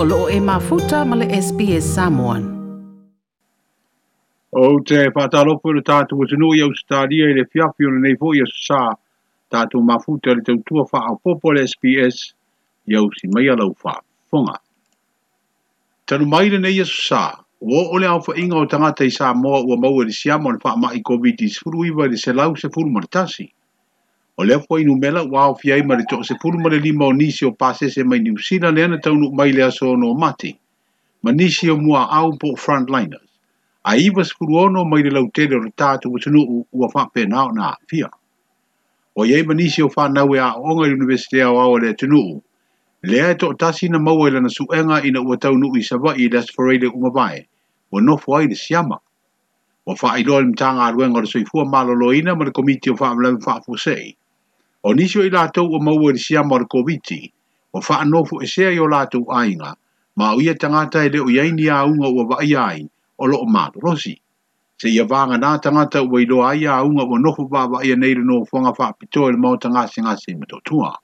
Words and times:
o 0.00 0.04
loo 0.10 0.28
e 0.30 0.38
mafuta 0.40 0.96
male 1.04 1.26
SPS 1.44 1.86
Samoan. 1.96 2.42
O 4.62 4.78
te 4.88 5.00
patalo 5.10 5.58
fo 5.62 5.72
le 5.74 5.82
tatu 5.88 6.14
o 6.22 6.24
tino 6.30 6.52
i 6.54 6.60
Australia 6.66 7.26
i 7.30 7.34
le 7.38 7.44
fiafio 7.50 7.90
le 7.94 7.98
neifo 8.04 8.30
i 8.38 8.42
asa 8.46 8.78
tatu 9.50 9.82
mafuta 9.88 10.36
le 10.38 10.42
tau 10.46 10.56
tua 10.68 10.84
faa 10.92 11.12
popo 11.24 11.50
le 11.56 11.64
SPS 11.72 12.16
i 12.90 12.94
au 13.00 13.08
si 13.18 13.26
mai 13.34 13.50
alau 13.54 13.74
faa 13.82 13.98
fonga. 14.30 14.54
Tanu 16.06 16.30
mai 16.30 16.44
le 16.54 16.58
nei 16.62 16.78
asa, 16.86 17.24
o 17.58 17.82
ole 17.94 18.06
au 18.06 18.22
fa 18.26 18.38
inga 18.42 18.54
o 18.62 18.66
tangata 18.70 19.02
i 19.02 19.10
sa 19.18 19.34
moa 19.42 19.64
ua 19.66 19.80
maua 19.82 20.06
le 20.06 20.14
siama 20.20 20.46
o 20.52 20.54
le 20.54 20.62
faa 20.62 20.76
mai 20.78 21.02
COVID-19 21.10 21.58
furu 21.64 21.84
iwa 21.90 22.06
i 22.06 22.14
le 22.14 22.22
selau 22.22 22.54
se 22.56 22.70
furu 22.70 22.86
maritasi 22.88 23.50
o 24.40 24.44
le 24.46 24.54
afo 24.54 24.78
inu 24.78 24.94
mela 24.94 25.22
wa 25.26 25.46
o 25.50 25.54
fiai 25.58 25.82
ma 25.82 25.96
le 25.98 26.04
toko 26.08 26.22
se 26.22 26.34
puru 26.40 26.60
ma 26.62 26.68
le 26.70 26.78
lima 26.78 27.06
o 27.10 27.12
nisi 27.12 27.42
o 27.44 27.50
pasese 27.52 28.04
mai 28.06 28.18
ni 28.22 28.30
usina 28.30 28.70
le 28.70 28.84
ana 28.84 28.98
taunu 29.02 29.34
mai 29.34 29.50
le 29.50 29.62
aso 29.66 29.96
no 29.98 30.14
mati. 30.14 30.54
Ma 31.26 31.32
nisi 31.32 31.66
o 31.70 31.76
mua 31.76 32.06
au 32.06 32.38
po 32.38 32.54
frontliners. 32.54 33.26
A 33.82 33.96
iwa 33.98 34.22
skuru 34.24 34.54
ono 34.62 34.84
mai 34.84 35.02
le 35.02 35.10
lautele 35.10 35.56
o 35.58 35.60
le 35.66 35.74
tātu 35.74 36.06
watunu 36.14 36.40
e 36.46 36.46
u 36.54 36.66
ua 36.70 36.86
whape 36.94 37.26
na 37.26 37.50
o 37.50 37.50
na 37.50 37.74
fia. 37.90 38.06
O 39.18 39.26
iei 39.26 39.42
ma 39.42 39.54
nisi 39.58 39.82
o 39.82 39.90
whanau 39.90 40.30
e 40.36 40.38
a 40.38 40.54
onga 40.54 40.86
i 40.86 40.94
universitea 40.94 41.50
o 41.50 41.58
au 41.58 41.74
le 41.82 41.90
tunu 41.98 42.22
u. 42.38 42.42
Lea 43.02 43.34
e 43.34 43.34
toko 43.34 43.54
tasi 43.58 43.88
na 43.88 43.98
maua 43.98 44.28
i 44.30 44.30
lana 44.30 44.48
suenga 44.48 45.02
ina 45.02 45.18
ua 45.18 45.34
taunu 45.36 45.74
i 45.74 45.82
sawa 45.82 46.14
i 46.14 46.28
las 46.30 46.46
forele 46.54 46.86
umabae. 46.86 47.42
Wa 47.90 48.00
nofu 48.02 48.36
ai 48.38 48.46
le 48.46 48.54
siama. 48.54 49.02
Wa 49.86 49.96
faa 49.96 50.18
iloa 50.22 50.40
le 50.46 50.54
mtanga 50.54 50.84
aruenga 50.86 51.18
o 51.18 51.26
le 51.26 51.26
soifua 51.26 51.64
malo 51.66 51.94
loina 51.94 52.38
ma 52.38 52.44
le 52.44 52.50
komiti 52.54 52.90
o 52.90 52.96
faa 52.96 53.18
mlemi 53.18 53.42
faa 53.42 53.58
fusei 53.66 54.14
o 54.82 54.92
nisio 54.94 55.24
i 55.26 55.30
lātou 55.34 55.74
o 55.74 55.80
maua 55.82 56.12
ni 56.14 56.18
siama 56.22 56.54
Markoviti, 56.54 57.16
koviti, 57.16 57.32
o 57.74 57.80
wha 57.82 57.96
anofu 58.02 58.38
e 58.42 58.46
sea 58.46 58.70
i 58.70 58.78
o 58.78 58.86
lātou 58.86 59.26
ainga, 59.34 59.72
ma 60.16 60.32
o 60.36 60.40
ia 60.40 60.54
tangata 60.54 61.02
e 61.04 61.08
leo 61.10 61.24
iaini 61.26 61.66
a 61.68 61.82
unga 61.84 62.06
ua 62.06 62.24
vai 62.36 62.54
ai, 62.54 62.84
o 63.18 63.26
loo 63.26 63.46
mātu 63.46 63.80
rosi. 63.82 64.14
Se 64.78 64.88
ia 64.88 65.04
vanga 65.04 65.34
nā 65.38 65.56
tangata 65.60 66.02
ua 66.06 66.22
ilo 66.22 66.44
ai 66.46 66.64
a 66.66 66.78
unga 66.84 67.02
ua 67.04 67.18
nofu 67.18 67.48
ba 67.48 67.66
vai 67.66 67.90
aneiru 67.92 68.22
no 68.24 68.44
fonga 68.44 68.70
wha 68.78 68.88
apito 68.92 69.26
e 69.28 69.32
le 69.32 69.38
mauta 69.38 69.68
ngasi 69.68 70.02
ngasi 70.02 70.34
mato 70.38 70.60
tua. 70.64 70.94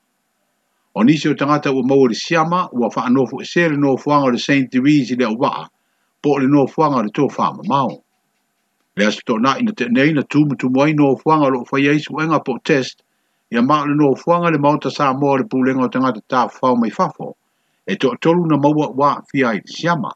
O 0.94 1.03
nisio 1.05 1.34
tangata 1.34 1.72
ua 1.75 1.83
maua 1.83 2.06
ni 2.09 2.14
siama, 2.14 2.69
ua 2.70 2.88
wha 2.94 3.05
anofu 3.09 3.41
e 3.42 3.44
sea 3.44 3.69
le 3.69 3.77
no 3.77 3.97
fonga 3.97 4.31
le 4.31 4.38
Saint 4.38 4.72
Louis 4.75 5.11
i 5.11 5.16
leo 5.16 5.34
waa, 5.38 5.66
po 6.22 6.36
le 6.38 6.47
no 6.48 6.66
fonga 6.69 7.03
le 7.03 7.11
tō 7.11 7.27
whama 7.38 7.66
mao. 7.66 7.91
Le 8.97 9.05
asito 9.06 9.34
nā 9.42 9.56
ina 9.59 9.72
te 9.75 9.88
neina 9.91 10.22
tūmu 10.22 10.55
tūmu 10.62 10.84
ai 10.86 10.94
no 10.94 11.16
fonga 11.16 11.50
lo 11.50 11.64
fai 11.66 11.88
eisu 11.91 12.22
enga 12.22 12.38
po 12.47 12.55
test, 12.62 13.03
ya 13.55 13.62
mau 13.62 13.86
le 13.86 13.94
noa 13.94 14.16
fuanga 14.16 14.50
le 14.50 14.58
maota 14.58 14.91
sa 14.91 15.12
moa 15.14 15.38
le 15.38 15.44
pūlenga 15.47 15.86
o 15.86 15.88
tangata 15.88 16.20
tā 16.30 16.41
whao 16.50 16.74
mai 16.77 16.91
whafo, 16.91 17.33
e 17.86 17.94
to 17.94 18.10
tolu 18.20 18.47
na 18.50 18.56
maua 18.58 18.88
wa 18.91 19.10
fia 19.30 19.52
i 19.55 19.60
siama. 19.66 20.10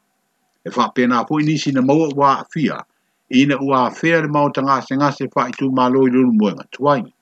E 0.66 0.70
wha 0.74 0.88
pena 0.94 1.24
po 1.24 1.38
inisi 1.40 1.70
na 1.72 1.82
maua 1.86 2.08
wā 2.18 2.32
fia, 2.50 2.80
ina 3.30 3.56
ua 3.62 3.84
fea 3.94 4.22
le 4.24 4.28
maota 4.34 4.62
ngase 4.62 4.96
ngase 4.96 5.30
wha 5.36 5.42
i 5.52 5.54
tū 5.54 5.70
mālo 5.70 6.02
i 6.08 6.14
lunu 6.16 6.32
moenga 6.40 6.66
tuaini. 6.74 7.12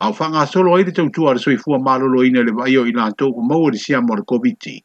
Au 0.00 0.10
wha 0.10 0.28
ngā 0.34 0.42
solo 0.50 0.74
ai 0.74 0.82
le 0.90 0.96
tautua 0.98 1.36
le 1.36 1.38
soi 1.38 1.56
fua 1.56 1.78
mālo 1.78 2.10
lo 2.10 2.24
ina 2.26 2.42
le 2.42 2.52
vaio 2.58 2.82
i 2.82 2.92
lā 2.98 3.06
tōku 3.14 3.46
maua 3.46 3.70
le 3.70 3.78
siama 3.78 4.16
o 4.16 4.18
le 4.18 4.26
COVID-19. 4.26 4.82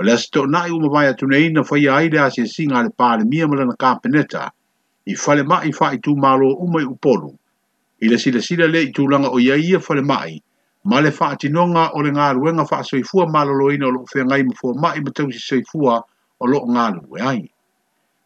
O 0.00 0.02
le 0.02 0.12
asito 0.18 0.46
nai 0.50 0.66
uma 0.74 0.90
vai 0.90 1.06
atu 1.14 1.30
nei 1.30 1.52
na 1.54 1.62
whaia 1.62 1.94
ai 1.94 2.10
le 2.10 2.18
asia 2.26 2.46
singa 2.46 2.82
le 2.82 2.90
pāle 2.98 3.22
mia 3.30 3.46
malana 3.46 3.78
kāpeneta, 3.78 4.50
i 5.06 5.14
whale 5.14 5.46
mai 5.46 5.70
wha 5.78 5.94
i 5.94 6.02
tū 6.02 6.18
mālo 6.18 6.56
umai 6.66 6.82
upolu 6.84 7.30
i 7.98 8.08
le 8.08 8.18
silasila 8.18 8.66
le 8.68 8.80
itulaga 8.82 9.30
o 9.32 9.38
iai 9.40 9.62
ia 9.72 9.78
fale 9.80 10.02
mai 10.02 10.42
ma 10.84 11.00
le 11.00 11.10
faatinoga 11.10 11.90
o 11.96 12.02
le 12.04 12.10
galuega 12.12 12.66
faasoifua 12.68 13.26
maloloina 13.26 13.86
o 13.88 13.90
loo 13.90 14.04
feagai 14.06 14.42
ma 14.44 14.52
fuamaʻi 14.58 15.00
ma 15.04 15.10
tausisoifua 15.16 16.02
o 16.40 16.46
loo 16.46 16.66
galue 16.74 17.20
ai 17.28 17.48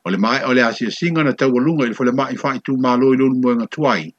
o 0.04 0.10
le 0.10 0.16
maeʻa 0.18 0.48
o 0.50 0.54
le 0.54 0.90
singa 0.90 1.22
na 1.22 1.32
tau 1.32 1.54
taualuga 1.54 1.86
i 1.86 1.94
le 1.94 1.94
falemaʻi 1.94 2.36
faaitumālo 2.42 3.14
i 3.14 3.16
le 3.16 3.22
ulumoega 3.30 3.66
tuai 3.70 4.10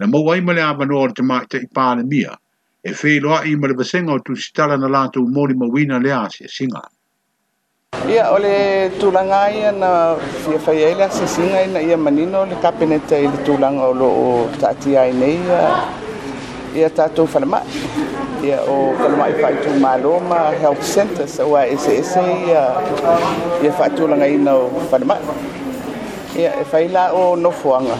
na 0.00 0.06
maua 0.10 0.34
ai 0.34 0.40
ma 0.40 0.52
le 0.52 0.62
avanoa 0.62 1.02
o 1.06 1.06
le 1.06 1.14
tamaʻitaʻi 1.14 1.70
palemia 1.72 2.34
e 2.82 2.90
feiloaʻi 2.90 3.54
ma 3.62 3.68
le 3.68 3.74
vasega 3.78 4.10
o 4.12 4.18
tusitala 4.18 4.74
na 4.76 4.88
latou 4.90 5.22
moli 5.30 5.54
mauina 5.54 6.02
le 6.02 6.10
singa. 6.50 6.82
Ia, 8.06 8.22
ole 8.30 8.46
le 8.46 8.98
tūlanga 9.02 9.38
ia 9.50 9.72
na 9.74 9.90
fia 10.44 10.60
fai 10.62 10.74
ele 10.88 11.02
a 11.02 11.06
sasinga 11.10 11.62
ina 11.66 11.80
ia 11.82 11.96
manino 11.98 12.44
le 12.46 12.54
kapeneta 12.62 13.18
i 13.18 13.26
le 13.26 13.40
tūlanga 13.48 13.88
o 13.88 13.94
lo 14.02 14.10
o 14.20 14.28
tāti 14.62 14.94
ai 14.94 15.10
nei 15.12 15.40
ia, 15.40 15.56
ia 16.82 16.86
tātou 17.00 17.26
whanama. 17.32 17.64
Ia 18.46 18.60
o 18.70 18.78
whanama 19.00 19.26
i 19.32 19.42
whai 19.42 19.50
tū 19.58 19.74
Māloma 19.82 20.38
Health 20.62 20.86
Centre 20.92 21.26
sa 21.26 21.48
ua 21.50 21.64
ese 21.66 21.96
ese 21.98 22.22
ia, 22.46 22.62
ia 23.66 23.74
whai 23.74 23.90
tūlanga 23.98 24.30
ina 24.38 24.54
o 24.54 24.70
whanama. 24.92 25.18
Ia, 26.38 26.54
e 26.62 26.70
whai 26.70 26.86
la 26.94 27.08
o 27.10 27.26
nofuanga. 27.36 27.98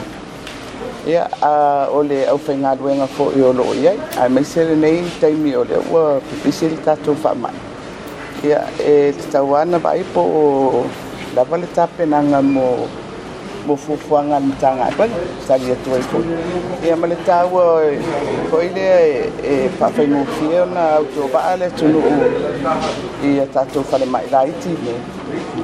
Ia, 1.10 1.26
ole 1.42 1.88
au 1.90 2.08
le 2.14 2.22
au 2.30 2.38
whaingā 2.46 2.76
ruenga 2.78 3.10
fō 3.18 3.32
i 3.42 3.48
o 3.50 3.52
lo 3.54 3.66
o 3.74 3.78
iai. 3.84 3.98
Ai, 4.22 4.28
maisere 4.30 4.78
nei, 4.86 5.02
taimi 5.18 5.58
ole 5.66 5.74
le 5.80 5.88
ua 5.90 6.10
pipisiri 6.28 6.78
tātou 6.86 7.18
whanama. 7.24 7.65
Kaya 8.40 8.68
eh, 8.84 9.12
tawan 9.32 9.72
na 9.72 9.78
ba 9.80 9.96
ipo 9.96 10.20
o 10.20 10.44
dapat 11.32 11.64
tapin 11.72 12.12
ang 12.12 12.28
mo 12.44 12.84
mufufuangan 13.66 14.46
tanga 14.62 14.86
pag 14.94 15.08
sari 15.42 15.72
tu 15.82 15.90
ko 16.12 16.20
ia 16.86 16.92
maletawa 17.00 17.80
ko 18.52 18.60
ile 18.62 19.26
e 19.42 19.66
pa 19.80 19.88
fai 19.90 20.04
mo 20.06 20.20
fio 20.38 20.62
na 20.70 21.00
auto 21.02 21.24
baale 21.32 21.66
tunu 21.80 21.98
iya 23.26 23.42
tatu 23.50 23.80
fale 23.82 24.04
mai 24.06 24.22
laiti 24.30 24.70
ne 24.86 24.94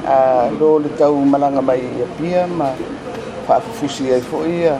a 0.09 0.49
lo 0.51 0.81
le 0.83 0.89
tau 0.99 1.13
malanga 1.23 1.61
mai 1.63 1.79
ia 1.95 2.03
pia 2.19 2.43
ma 2.49 2.73
pa 3.47 3.61
fufusi 3.63 4.11
ai 4.17 4.23
fo 4.25 4.41
ia 4.49 4.75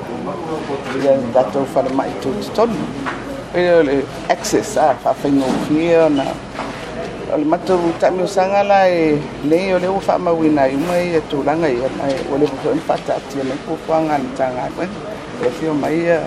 ia 0.99 1.13
tatu 1.31 1.61
fale 1.69 1.89
mai 1.95 2.09
tu 2.25 2.33
tonu 2.57 2.73
ia 3.55 3.79
le 3.87 4.01
access 4.33 4.75
a 4.81 4.91
pa 5.01 5.13
fai 5.13 5.29
mo 5.31 5.45
na 6.19 6.25
o 7.33 7.37
le 7.37 7.45
matou 7.45 7.79
taʻimi 7.99 8.23
o 8.29 8.29
e 8.93 9.17
lei 9.49 9.73
o 9.73 9.79
le 9.79 9.87
ua 9.87 9.99
faamauina 10.01 10.61
ai 10.63 10.75
uma 10.75 10.93
ia 11.01 11.19
tulaga 11.21 11.65
ia 11.67 11.89
mae 11.97 12.13
ua 12.29 12.37
le 12.37 12.45
vafoi 12.45 12.71
ona 12.71 12.81
faataatia 12.87 13.43
mai 13.43 13.57
puapuaga 13.65 14.13
ana 14.15 14.29
tagata 14.37 14.85
e 15.45 15.49
fio 15.57 15.73
mai 15.73 15.95
ia 16.05 16.19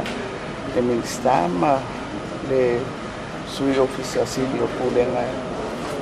le 0.75 0.81
minista 0.83 1.47
ma 1.61 1.73
le 2.51 2.81
sui 3.47 3.79
ofisi 3.79 4.19
asili 4.19 4.59
o 4.61 4.67
pulega 4.77 5.23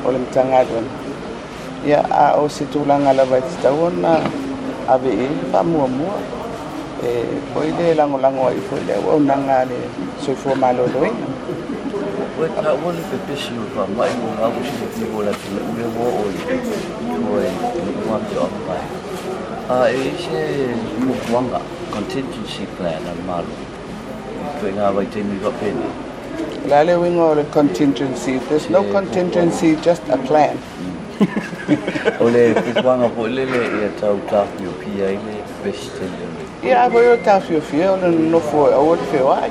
o 0.07 0.09
le 0.11 0.19
matagalu 0.25 0.79
ia 1.85 2.01
a 2.11 2.39
o 2.41 2.49
se 2.49 2.65
tulaga 2.73 3.13
lava 3.13 3.37
e 3.39 3.43
tatau 3.51 3.85
ona 3.93 4.15
aveʻi 4.95 5.27
faamuamua 5.53 6.17
e 7.05 7.09
foi 7.53 7.69
le 7.79 7.93
lagolago 7.95 8.47
ai 8.49 8.59
foi 8.71 8.81
le 8.89 8.95
auaunaga 8.97 9.65
le 9.71 9.77
soifua 10.25 10.55
malōlōiga 10.57 11.29
Unapoishi 12.39 13.53
kwamba 13.77 14.07
unaposhirikiwa 14.33 15.25
lakini 15.25 15.61
ule 15.73 15.85
wote 15.99 16.55
kwa 16.99 18.05
mwanzo 18.09 18.41
wa 18.41 18.49
mbaya. 18.61 18.89
Ah, 19.71 19.91
ishe 19.91 20.61
eh, 20.61 20.75
mkwanga 21.01 21.61
contingency 21.95 22.67
plan 22.79 23.03
amalo. 23.13 23.47
Tuna 24.61 24.91
waiteni 24.91 25.41
kwa 25.41 25.51
peni. 25.51 25.85
Lale 26.71 26.95
wing 26.97 27.21
all 27.21 27.39
a 27.39 27.45
contingency. 27.45 28.39
There's 28.49 28.69
no 28.71 28.83
contingency, 28.83 29.77
just 29.77 30.03
a 30.11 30.17
plan. 30.17 30.57
Mm. 30.81 31.27
Ole 32.21 32.55
kwanga 32.83 33.09
polele 33.09 33.59
ya 33.59 34.09
out 34.11 34.33
of 34.33 34.49
your 34.63 35.09
ile 35.09 35.19
best. 35.65 35.93
Yeah, 36.65 36.89
but 36.89 37.03
your 37.05 37.17
tafu 37.23 37.61
feel 37.63 37.95
and 38.03 38.33
no 38.33 38.41
for 38.41 38.73
a 38.73 38.83
word 38.83 38.99
for 39.01 39.19
why. 39.23 39.51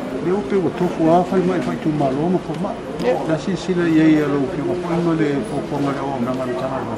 le 0.25 0.31
upe 0.33 0.55
wa 0.55 0.69
tofu 0.77 1.09
afa 1.11 1.35
mai 1.41 1.59
faitu 1.65 1.89
malo 1.97 2.29
ma 2.29 2.37
fo 2.45 2.53
ma 2.61 2.69
la 3.27 3.33
si 3.41 3.55
si 3.57 3.73
la 3.73 3.85
ye 3.89 4.05
ye 4.21 4.21
lo 4.25 4.45
ke 4.53 4.61
wa 4.61 4.75
pa 4.83 4.93
ma 5.05 5.13
le 5.17 5.29
fo 5.49 5.57
fo 5.69 5.77
ma 5.81 5.89
le 5.97 6.01
o 6.05 6.13
na 6.21 6.29
ma 6.37 6.45
ta 6.61 6.67
ma 6.77 6.95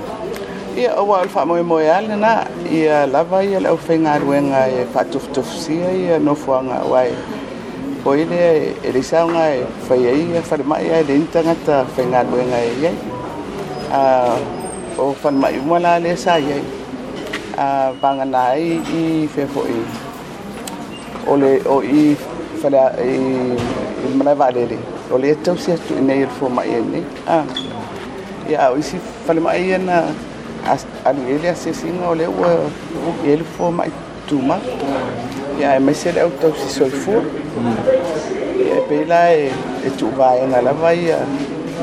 ia 0.75 0.91
o 0.99 1.03
wa 1.07 1.23
alfa 1.23 1.45
mo 1.47 1.55
mo 1.63 1.79
ya 1.79 2.01
na 2.03 2.43
ia 2.67 3.07
la 3.07 3.23
va 3.23 3.39
ia 3.41 3.59
le 3.63 3.69
ofenga 3.71 4.17
ruenga 4.19 4.67
e 4.67 4.83
fa 4.91 5.05
tofu 5.07 5.29
tofu 5.31 5.55
si 5.55 5.73
ia 5.79 6.19
no 6.19 6.35
fo 6.35 6.59
nga 6.67 6.83
wa 6.83 6.99
o 8.03 8.11
ile 8.13 8.75
e 8.83 8.91
le 8.91 8.99
sa 9.01 9.23
e 9.55 9.63
fa 9.87 9.95
ye 9.95 10.11
ia 10.19 10.41
fa 10.43 10.57
mai 10.67 10.83
ia 10.91 10.99
le 11.07 11.15
nta 11.23 11.39
nga 11.47 11.55
ta 11.63 11.75
fenga 11.95 12.25
ruenga 12.27 12.59
e 12.59 12.71
ye 12.83 12.91
a 13.89 14.35
o 14.99 15.13
fa 15.15 15.31
mai 15.31 15.55
i 15.55 15.61
mo 15.63 15.77
la 15.79 15.95
le 15.97 16.11
sa 16.15 16.35
ye 16.35 16.59
a 17.55 17.93
banga 18.03 18.25
nai 18.27 18.83
i 18.83 19.01
fefo 19.31 19.63
i 19.63 19.79
ole 21.23 21.61
o 21.71 21.79
i 21.79 22.19
fala 22.63 22.93
manava 24.15 24.45
alele 24.45 24.77
o 25.11 25.17
eh, 25.17 25.21
le 25.21 25.35
tausia 25.43 25.75
tu 25.85 25.93
nei 26.01 26.25
fo 26.39 26.47
mai 26.49 26.69
nei 26.91 27.01
a 27.27 27.41
ia 28.49 28.69
o 28.71 28.77
isi 28.79 28.95
fala 29.25 29.41
mai 29.45 29.71
ana 29.77 29.97
alu 31.11 31.21
ele 31.33 31.47
asesinga 31.49 32.05
o 32.11 32.15
le 32.15 32.25
ua 32.39 32.51
ele 33.33 33.43
fo 33.57 33.69
mai 33.79 33.89
tuma 34.29 34.57
ia 35.59 35.75
e 35.75 35.79
mai 35.79 35.93
sele 35.95 36.21
au 36.23 36.29
tausi 36.43 36.65
soifua 36.77 37.21
ia 38.65 38.75
e 38.77 38.81
pei 38.87 39.03
la 39.11 39.21
e 39.35 39.89
tuuvaega 39.97 40.61
lava 40.69 40.93
ia 40.95 41.19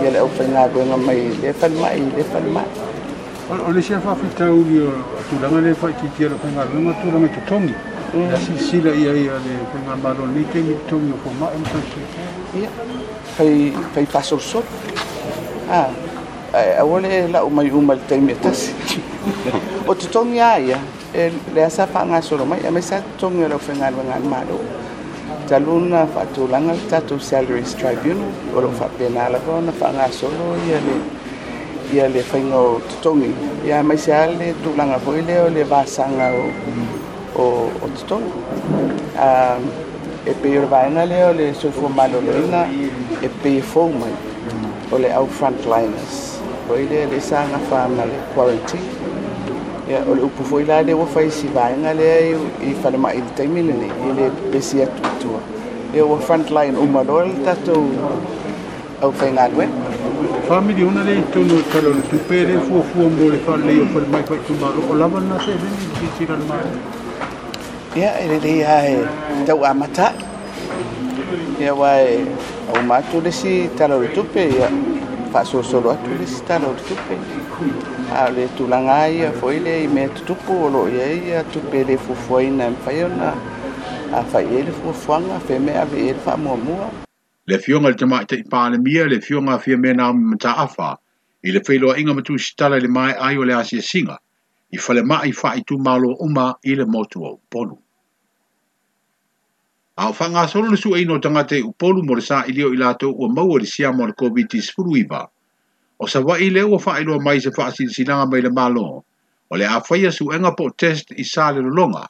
ia 0.02 0.10
le 0.16 0.18
au 0.24 0.30
faigagoega 0.38 0.96
mai 1.06 1.20
le 1.42 1.52
falemaʻi 1.60 2.02
le 2.16 2.24
falemaʻi 2.30 3.60
o 3.68 3.72
le 3.76 3.80
sia 3.86 4.00
faafitauli 4.08 4.78
o 4.88 4.92
tulaga 5.28 5.58
le 5.64 5.70
faitiitia 5.84 6.26
lo 6.32 6.36
faigagoega 6.42 6.92
tulaga 7.02 7.26
i 7.28 7.34
totogi 7.36 7.74
ia 8.10 8.34
silasila 8.42 8.90
ia 8.90 9.14
ia 9.14 9.34
le 9.38 9.54
faiga 9.70 9.94
malolite 10.02 10.58
mitogi 10.66 11.12
o 11.14 11.16
fomai 11.22 11.54
matausiga 11.62 12.10
ia 12.58 12.68
fai 13.38 13.70
fai 13.94 14.04
faasolosola 14.04 14.66
a 15.70 15.84
aua 16.82 16.98
le 17.06 17.28
lau 17.30 17.46
mai 17.56 17.70
uma 17.70 17.94
le 17.94 18.00
taimi 18.10 18.32
atasi 18.34 18.74
o 19.86 19.94
totogi 19.94 20.40
a 20.42 20.58
ia 20.58 20.78
le 21.54 21.60
a 21.62 21.68
sa 21.70 21.86
faagasolo 21.86 22.42
mai 22.50 22.58
a 22.66 22.70
mai 22.74 22.82
sa 22.82 22.98
totogi 23.14 23.44
o 23.46 23.48
lau 23.52 23.58
faigaluegale 23.66 24.26
malo 24.34 24.58
taluna 25.48 26.02
faatulaga 26.14 26.72
le 26.78 26.82
tatu 26.90 27.14
salaries 27.28 27.74
tribunal 27.78 28.26
o 28.56 28.58
loo 28.64 28.72
faapena 28.80 29.28
lava 29.34 29.52
ona 29.60 29.70
faagasolo 29.82 30.48
ia 30.68 30.78
le 30.86 30.94
ia 31.94 32.04
le 32.14 32.22
faiga 32.30 32.56
o 32.74 32.80
totogi 32.90 33.30
ia 33.68 33.78
mai 33.86 33.96
sa 34.06 34.26
le 34.38 34.50
tulaga 34.64 34.98
foi 35.04 35.22
lea 35.28 35.44
o 35.46 35.48
le 35.56 35.62
vasaga 35.72 36.26
o 36.42 36.42
o, 37.36 37.70
o 37.82 37.86
Tistón. 37.94 38.22
Ah, 39.18 39.58
e 40.26 40.32
pe 40.34 40.58
urbana 40.58 41.04
le 41.06 41.24
ole 41.24 41.54
so 41.54 41.70
fu 41.70 41.86
malolina 41.88 42.66
e 43.20 43.28
pe 43.42 43.60
fuma 43.62 44.06
ole 44.92 45.10
au 45.12 45.26
frontliners. 45.26 46.38
Oi 46.68 46.86
le 46.88 47.06
le 47.06 47.20
sanga 47.20 47.58
fa 47.70 47.88
mal 47.96 48.10
quarantine. 48.34 48.90
Ya 49.88 50.04
ole 50.08 50.22
upu 50.24 50.42
foi 50.44 50.64
la 50.64 50.82
de 50.84 50.92
wa 50.92 51.06
si 51.30 51.48
vanga 51.48 51.92
le 51.94 52.36
i 52.60 52.74
fa 52.82 52.90
ma 52.90 53.12
il 53.14 53.24
termine 53.34 53.72
le 53.72 53.88
le 54.14 54.30
pesia 54.52 54.86
tutto. 54.86 55.40
E 55.94 56.00
o 56.02 56.16
frontline 56.18 56.76
o 56.76 56.84
malol 56.84 57.32
tato 57.42 57.82
au 59.00 59.10
fa 59.10 59.26
na 59.30 59.48
due. 59.48 59.66
Fami 60.46 60.74
di 60.74 60.82
una 60.82 61.02
le 61.02 61.22
tunu 61.32 61.62
talo 61.72 61.96
tu 62.08 62.18
pere 62.28 62.58
fu 62.60 62.82
fu 62.92 63.08
mbole 63.08 63.38
fa 63.38 63.56
le 63.56 63.86
fa 63.90 64.00
mai 64.12 64.22
fa 64.22 64.36
tu 64.46 64.52
malo. 64.60 64.82
Ola 64.92 65.06
vanna 65.08 65.40
se 65.40 65.52
ben 65.56 65.72
di 65.98 66.08
tirar 66.18 66.38
mal. 66.46 66.99
ia 67.96 68.12
ele 68.22 68.38
le 68.40 68.50
ia 68.50 68.86
e 68.86 69.46
tau 69.46 69.64
amata 69.66 70.12
ia 71.58 71.74
ua 71.74 71.90
e 71.98 72.22
auma 72.70 72.98
atu 73.02 73.20
tupe 74.14 74.42
ia 74.46 74.68
faasolosolo 75.32 75.90
atu 75.90 76.10
lesi 76.18 76.40
tupe 76.86 77.16
ao 78.14 78.30
le 78.30 78.46
tulaga 78.56 79.08
ia 79.10 79.32
foi 79.32 79.58
leai 79.58 79.88
mea 79.88 80.08
tutupu 80.08 80.52
o 80.66 80.70
loo 80.70 80.86
iai 80.88 81.18
ia 81.30 81.42
tupe 81.42 81.76
e 81.76 81.80
e 81.80 81.84
le 81.84 81.96
fuafuaina 81.98 82.64
e 82.66 82.70
mafai 82.70 83.02
ona 83.04 83.34
afaiai 84.14 84.62
le 84.66 84.70
fuafuaga 84.70 85.40
femea 85.40 85.82
avei 85.82 86.14
le 86.14 86.14
le 87.46 87.54
afioga 87.56 87.88
i 87.88 87.90
le 87.92 87.96
tamaʻi 87.98 88.24
taʻi 88.24 88.50
palemia 88.50 89.06
le 89.10 89.16
afioga 89.18 89.52
afia 89.58 89.76
mea 89.76 89.94
naomi 89.94 90.24
mataafa 90.38 90.96
i 91.42 91.50
le 91.50 91.58
failoaʻiga 91.58 92.68
le 92.80 92.88
mae 92.88 93.14
ai 93.18 93.34
o 93.38 93.42
le 93.44 93.54
asiasiga 93.54 94.16
i 94.72 94.78
fale 94.78 95.02
maa 95.02 95.22
i 95.26 95.32
faa 95.32 95.54
i 95.58 95.62
tu 95.66 95.78
malo 95.78 96.14
uma 96.24 96.50
i 96.62 96.74
le 96.78 96.84
motu 96.86 97.24
au 97.26 97.38
polu. 97.50 97.76
A 99.96 100.08
o 100.08 100.12
whanga 100.12 100.46
solo 100.48 100.70
le 100.70 100.78
e 100.84 101.02
ino 101.02 101.18
tangate 101.18 101.62
u 101.62 101.74
mo 102.02 102.14
le 102.14 102.20
sa 102.22 102.44
i 102.46 102.52
leo 102.52 102.68
i 102.72 102.76
lato 102.76 103.10
ua 103.10 103.28
maua 103.28 103.58
le 103.58 103.66
sia 103.66 103.92
mo 103.92 104.06
le 104.06 104.12
COVID-19 104.12 104.96
iba. 104.98 105.28
O 105.98 106.06
sa 106.06 106.20
wa 106.20 106.38
i 106.38 106.50
leo 106.50 106.70
ua 106.70 106.78
faa 106.78 106.98
i 107.00 107.04
loa 107.04 107.18
mai 107.18 107.40
se 107.40 107.50
faa 107.50 107.70
sin 107.72 107.88
sinanga 107.88 108.30
mai 108.30 108.40
le 108.40 108.50
malo. 108.50 109.04
O 109.50 109.56
le 109.56 109.66
a 109.66 109.80
faya 109.80 110.10
su 110.12 110.30
enga 110.32 110.54
po 110.56 110.70
test 110.70 111.10
i 111.16 111.24
sa 111.24 111.50
le 111.52 111.60
lo 111.60 111.70
longa 111.74 112.06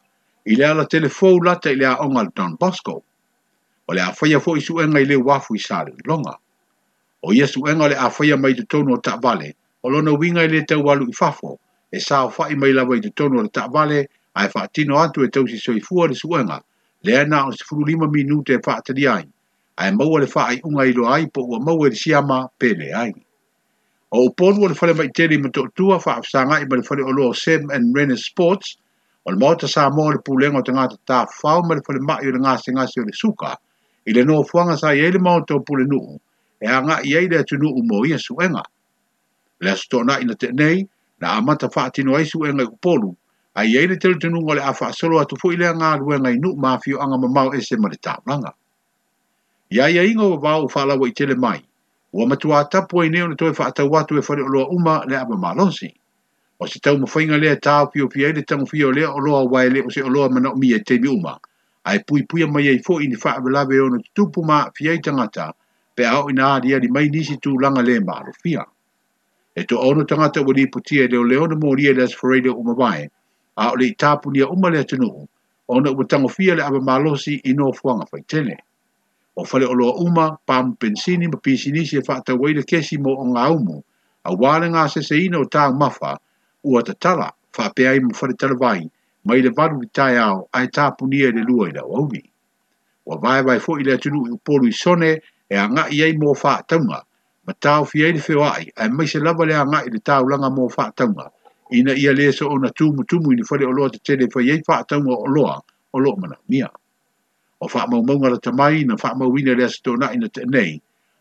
i 0.46 0.54
le 0.56 0.64
ala 0.64 0.84
telefou 0.84 1.40
lata 1.40 1.70
i 1.70 1.76
le 1.76 1.86
a 1.86 1.96
onga 2.04 2.22
le 2.22 2.30
Don 2.36 2.54
Bosco. 2.60 3.02
O 3.88 3.92
le 3.94 4.00
a 4.00 4.12
faya 4.12 4.38
fo 4.40 4.54
i 4.56 4.60
su 4.60 4.78
enga 4.78 5.00
i 5.00 5.06
le 5.08 5.16
wafu 5.16 5.54
i 5.56 5.58
sa 5.58 5.82
le 5.84 5.90
lo 5.96 6.04
longa. 6.14 6.36
O 7.24 7.32
ia 7.32 7.46
su 7.46 7.64
enga 7.68 7.88
le 7.88 7.96
a 7.96 8.10
faya 8.10 8.36
mai 8.36 8.54
te 8.54 8.64
tono 8.68 8.94
o 8.94 9.00
ta 9.00 9.16
vale. 9.16 9.54
O 9.82 9.88
lona 9.90 10.12
winga 10.12 10.42
i 10.44 10.48
le 10.48 10.62
te 10.64 10.74
walu 10.76 11.08
i 11.08 11.12
fafo. 11.16 11.58
e 11.92 11.98
sa 11.98 12.24
o 12.24 12.30
fai 12.30 12.54
mai 12.54 12.72
lava 12.72 12.96
i 12.96 13.00
te 13.00 13.10
tonu 13.10 13.46
ta 13.52 13.66
vale, 13.68 14.06
ai 14.34 14.46
ae 14.54 14.68
tino 14.72 14.96
atu 14.98 15.24
e 15.26 15.30
soi 15.32 15.58
soifua 15.58 16.06
le 16.08 16.14
suenga, 16.14 16.60
le 17.02 17.16
ana 17.20 17.46
o 17.46 17.50
sefulu 17.50 17.84
lima 17.86 18.06
minute 18.08 18.50
e 18.54 18.60
fa'atalia 18.62 19.14
ai 19.14 19.26
ai 19.76 19.92
maua 19.92 20.20
le 20.20 20.26
unga 20.62 20.84
iloa 20.86 21.14
ai 21.14 21.26
po 21.28 21.42
ua 21.42 21.58
maua 21.58 21.86
i 21.86 21.90
le 21.90 21.96
siama 21.96 22.48
pele 22.58 22.92
ai 22.94 23.12
o 24.10 24.26
upolu 24.28 24.64
o 24.64 24.68
le 24.68 24.74
fale 24.74 24.92
maitele 24.94 25.34
i 25.34 25.40
matoʻatua 25.42 25.98
fa'afasaga'i 26.00 26.62
i 26.66 26.76
le 26.76 26.82
fale 26.82 27.02
oloa 27.02 27.30
o 27.30 27.32
sam 27.32 27.70
and 27.70 27.94
rene 27.96 28.16
sports 28.16 28.76
o 29.26 29.30
le 29.30 29.36
maota 29.38 29.66
sa 29.68 29.90
mo 29.90 30.10
le 30.10 30.18
pulega 30.18 30.58
o 30.58 30.62
tagata 30.62 30.96
tafao 31.06 31.62
ma 31.62 31.74
le 31.74 31.80
falemaʻi 31.80 32.28
o 32.28 32.30
le 32.30 32.38
gasegase 32.38 33.00
o 33.00 33.04
le 33.04 33.12
suka 33.12 33.56
i 34.06 34.12
le 34.12 34.22
fuanga 34.44 34.76
sa 34.78 34.94
iai 34.94 35.10
le 35.10 35.18
maota 35.18 35.54
o 35.54 35.60
pulenu'u 35.60 36.20
e 36.62 36.66
aga'i 36.66 37.16
ai 37.16 37.26
le 37.28 37.38
atunu'u 37.42 37.82
mo 37.82 38.04
ia 38.06 38.18
suenga. 38.18 38.62
le 39.60 39.70
aso 39.70 39.84
to'ana'i 39.90 40.36
te 40.38 40.52
nei, 40.52 40.86
na 41.20 41.32
amata 41.38 41.68
whaatino 41.68 42.12
aisu 42.16 42.38
e 42.48 42.54
ngai 42.56 42.66
kupolu, 42.72 43.10
a 43.54 43.62
iaile 43.72 43.96
tele 44.00 44.14
tenu 44.20 44.40
ngole 44.42 44.60
a 44.64 44.72
wha 44.78 44.86
solo 44.98 45.16
atu 45.22 45.34
fuile 45.40 45.64
a 45.70 45.74
ngālu 45.78 46.04
e 46.14 46.18
ngai 46.22 46.36
nuk 46.42 46.56
mafio 46.64 46.96
anga 47.02 47.18
mamau 47.22 47.48
ese 47.56 47.76
mare 47.82 47.96
tāunanga. 48.04 48.52
Ia 49.70 49.84
ia 49.94 50.02
inga 50.10 50.26
wa 50.32 50.36
vāu 50.38 50.62
whālawa 50.72 51.06
i 51.08 51.12
tele 51.12 51.34
mai, 51.34 51.60
ua 52.12 52.26
matua 52.26 52.60
atapu 52.60 53.02
ai 53.02 53.08
neo 53.08 53.28
na 53.28 53.36
toi 53.36 53.52
whaatau 53.58 53.96
atu 53.98 54.16
e 54.18 54.22
whare 54.28 54.42
oloa 54.42 54.68
uma 54.76 55.04
le 55.08 55.16
aba 55.16 55.36
malonsi. 55.36 55.92
O 56.58 56.66
se 56.66 56.78
tau 56.80 56.96
mawhainga 56.96 57.38
lea 57.38 57.56
tāu 57.60 57.90
pio 57.92 58.08
pia 58.08 58.28
ele 58.28 58.42
tangu 58.42 58.66
fio 58.66 58.92
lea 58.92 59.08
oloa 59.12 59.44
waele 59.44 59.82
o 59.86 59.90
se 59.90 60.02
oloa 60.02 60.28
mana 60.28 60.50
o 60.50 60.56
mia 60.56 60.80
teimi 60.80 61.08
uma, 61.08 61.38
ai 61.84 61.98
pui 62.06 62.22
pui 62.28 62.44
mai 62.46 62.68
ai 62.68 62.78
fo 62.82 62.98
i 63.00 63.06
ni 63.08 63.16
wha 63.16 63.36
avelawe 63.36 63.80
o 63.84 63.88
na 63.88 63.98
tupu 64.14 64.42
maa 64.44 64.70
tangata, 65.02 65.52
pe 65.94 66.04
au 66.06 66.28
ina 66.30 66.54
a 66.56 66.60
ri 66.60 66.88
mai 66.88 67.08
nisi 67.08 67.36
tu 67.36 67.58
langa 67.58 67.82
le 67.82 68.00
maa 68.00 68.22
rofia 68.26 68.64
e 69.54 69.64
to 69.64 69.76
ono 69.80 70.04
tangata 70.04 70.40
wali 70.42 70.66
putia 70.70 71.04
e 71.04 71.08
leo 71.08 71.24
leo 71.24 71.46
na 71.46 71.56
mori 71.56 71.86
e 71.86 71.94
las 71.94 72.14
fereide 72.14 72.50
o 72.50 72.62
mawai, 72.62 73.08
a 73.56 73.70
o 73.70 73.74
le 73.76 73.86
itapu 73.86 74.30
ni 74.30 74.40
a 74.42 74.46
umale 74.48 74.78
atinu, 74.78 75.26
o 75.68 75.80
na 75.80 75.90
utango 75.90 76.28
fia 76.30 76.54
le 76.54 76.62
aba 76.62 76.80
malosi 76.80 77.34
ino 77.44 77.72
fuanga 77.72 78.06
fai 78.06 78.22
tene. 78.22 78.56
O 79.36 79.44
fale 79.44 79.66
o 79.66 79.72
loa 79.74 79.94
uma, 79.98 80.36
pam 80.46 80.74
pensini 80.76 81.26
ma 81.26 81.38
pisini 81.38 81.84
si 81.86 81.96
e 81.98 82.02
waila 82.38 82.62
kesi 82.62 82.98
mo 82.98 83.14
o 83.16 83.24
ngā 83.26 83.50
umu, 83.50 83.82
a 84.24 84.34
wale 84.34 84.68
ngā 84.70 84.86
sese 84.88 85.18
ina 85.18 85.38
o 85.38 85.44
tā 85.44 85.72
mafa, 85.74 86.18
ua 86.64 86.82
ta 86.82 86.94
tala, 86.94 87.30
fa 87.52 87.70
pe 87.74 87.88
ai 87.88 87.98
mo 87.98 88.14
fale 88.14 88.34
tala 88.34 88.54
vai, 88.54 88.86
ma 89.24 89.34
le 89.34 89.50
varu 89.50 89.80
ki 89.80 89.88
tai 89.92 90.16
au, 90.16 90.46
a 90.52 90.62
e 90.62 90.68
tapu 90.70 91.06
ni 91.06 91.22
le 91.22 91.42
lua 91.42 91.68
i 91.68 91.72
la 91.72 91.82
wawi. 91.82 92.22
Wa 93.06 93.16
vai 93.16 93.42
vai 93.42 93.58
fo 93.58 93.78
i 93.78 93.82
le 93.82 93.94
atinu 93.94 94.26
i 94.28 94.30
upolu 94.30 94.66
i 94.68 94.72
sone, 94.72 95.20
e 95.50 95.56
a 95.56 95.66
ngā 95.66 95.90
iei 95.90 96.16
mo 96.16 96.34
fa 96.34 96.62
taunga, 96.62 97.02
ma 97.50 97.54
tau 97.58 97.84
fi 97.84 98.02
ai 98.04 98.16
fe 98.18 98.34
wai 98.34 98.70
ai 98.78 98.88
mai 98.90 99.06
se 99.08 99.18
lava 99.18 99.44
le 99.44 99.54
le 99.90 99.98
tau 100.00 100.24
langa 100.28 100.50
mo 100.50 100.68
fa 100.68 100.92
tanga 100.94 101.30
ina 101.72 101.92
ia 101.94 102.12
le 102.12 102.30
so 102.32 102.46
ona 102.48 102.70
tu 102.70 102.92
mu 102.94 103.02
tu 103.04 103.18
mu 103.20 103.30
ni 103.34 103.42
fole 103.42 103.64
o 103.66 103.72
lo 103.72 103.88
te 103.90 103.98
tele 104.06 104.28
fo 104.30 104.38
ye 104.40 104.62
fa 104.62 104.84
tanga 104.86 105.10
o 105.10 105.26
loa 105.26 105.60
o 105.92 105.98
lo 105.98 106.14
mana 106.16 106.36
mia 106.48 106.68
o 107.60 107.66
fa 107.68 107.86
mo 107.90 108.02
mo 108.06 108.14
ngala 108.14 108.38
na 108.86 108.96
fa 108.96 109.14
mo 109.18 109.26
wina 109.34 109.54
le 109.58 109.66
sto 109.68 109.96
na 109.96 110.12
ina 110.14 110.28
te 110.30 110.42
nei 110.46 110.78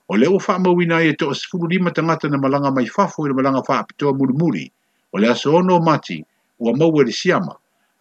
o 0.09 0.15
le 0.17 0.27
o 0.29 0.37
fa 0.39 0.59
mo 0.59 0.71
wina 0.73 1.01
ye 1.01 1.15
to 1.15 1.33
se 1.33 1.47
lima 1.69 1.91
tangata 1.91 2.29
na 2.29 2.37
malanga 2.37 2.71
mai 2.71 2.85
fa 2.85 3.07
fo 3.07 3.23
malanga 3.33 3.63
fa 3.65 3.81
pito 3.89 4.13
mu 4.13 4.27
mu 4.37 4.51
ri 4.53 4.69
o 5.13 5.17
le 5.17 5.33
so 5.35 5.55
ono 5.55 5.79
mati 5.79 6.21
o 6.61 6.73
mo 6.77 6.89
we 6.93 7.05
le 7.05 7.11
siama 7.11 7.55